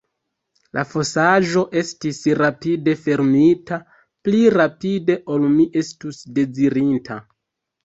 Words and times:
La 0.77 0.83
fosaĵo 0.93 1.61
estis 1.81 2.21
rapide 2.39 2.95
fermita, 3.03 3.79
pli 4.25 4.41
rapide 4.57 5.21
ol 5.37 5.47
mi 5.61 5.69
estus 5.85 6.25
dezirinta. 6.41 7.23